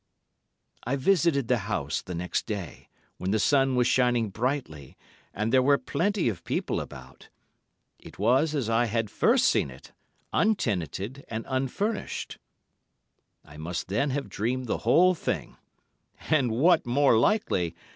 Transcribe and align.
I 0.83 0.95
visited 0.95 1.47
the 1.47 1.59
house 1.69 2.01
the 2.01 2.15
next 2.15 2.47
day, 2.47 2.89
when 3.17 3.29
the 3.29 3.37
sun 3.37 3.75
was 3.75 3.85
shining 3.85 4.29
brightly 4.31 4.97
and 5.31 5.53
there 5.53 5.61
were 5.61 5.77
plenty 5.77 6.27
of 6.27 6.43
people 6.43 6.81
about. 6.81 7.29
It 7.99 8.17
was 8.17 8.55
as 8.55 8.67
I 8.67 8.85
had 8.85 9.11
first 9.11 9.45
seen 9.47 9.69
it, 9.69 9.91
untenanted 10.33 11.23
and 11.27 11.45
unfurnished. 11.47 12.39
I 13.45 13.57
must 13.57 13.89
then 13.89 14.09
have 14.09 14.27
dreamed 14.27 14.65
the 14.65 14.79
whole 14.79 15.13
thing. 15.13 15.57
And 16.31 16.49
what 16.49 16.87
more 16.87 17.15
likely! 17.15 17.75